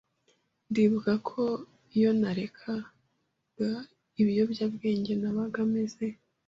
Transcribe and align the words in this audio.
ndibuka 0.69 1.11
ko 1.29 1.41
iyo 1.97 2.11
narekaga 2.21 3.69
ibiyobyabwenge 4.21 5.13
nabaga 5.21 5.61
meze 5.73 6.05